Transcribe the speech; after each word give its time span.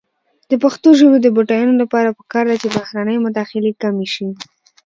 د 0.49 0.51
پښتو 0.63 0.89
ژبې 0.99 1.17
د 1.21 1.27
بډاینې 1.35 1.75
لپاره 1.81 2.15
پکار 2.19 2.43
ده 2.49 2.55
چې 2.61 2.67
بهرنۍ 2.75 3.17
مداخلې 3.25 3.71
کمې 3.81 4.07
شي. 4.13 4.27